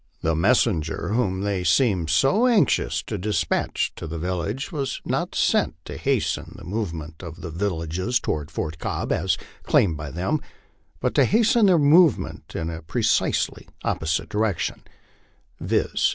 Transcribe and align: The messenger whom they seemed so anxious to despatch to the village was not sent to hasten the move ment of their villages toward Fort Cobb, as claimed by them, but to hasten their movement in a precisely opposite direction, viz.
The 0.23 0.33
messenger 0.35 1.09
whom 1.09 1.41
they 1.41 1.63
seemed 1.63 2.09
so 2.09 2.47
anxious 2.47 3.03
to 3.03 3.19
despatch 3.19 3.93
to 3.97 4.07
the 4.07 4.17
village 4.17 4.71
was 4.71 4.99
not 5.05 5.35
sent 5.35 5.75
to 5.85 5.95
hasten 5.95 6.55
the 6.57 6.63
move 6.63 6.91
ment 6.91 7.21
of 7.21 7.41
their 7.41 7.51
villages 7.51 8.19
toward 8.19 8.49
Fort 8.49 8.79
Cobb, 8.79 9.11
as 9.11 9.37
claimed 9.61 9.97
by 9.97 10.09
them, 10.09 10.39
but 11.01 11.13
to 11.13 11.25
hasten 11.25 11.67
their 11.67 11.77
movement 11.77 12.55
in 12.55 12.71
a 12.71 12.81
precisely 12.81 13.67
opposite 13.83 14.27
direction, 14.29 14.81
viz. 15.59 16.09